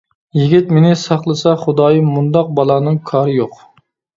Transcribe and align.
يىگىت: 0.37 0.71
مېنى 0.77 0.93
ساقلىسا 1.01 1.53
خۇدايىم، 1.65 2.09
مۇنداق 2.17 2.51
بالانىڭ 2.61 3.01
كارى 3.11 3.37
يوق. 3.43 3.65